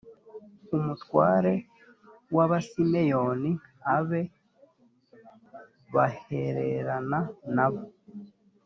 [0.75, 1.53] umutware
[2.35, 3.51] w’abasimeyoni
[3.97, 4.21] abe
[5.93, 7.19] bahererana
[7.55, 7.83] na bo